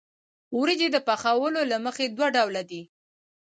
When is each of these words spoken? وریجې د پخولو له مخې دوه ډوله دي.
وریجې 0.57 0.87
د 0.91 0.97
پخولو 1.07 1.61
له 1.71 1.77
مخې 1.85 2.05
دوه 2.07 2.27
ډوله 2.35 2.61
دي. 2.69 2.81